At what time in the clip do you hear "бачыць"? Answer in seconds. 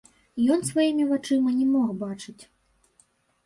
2.07-2.39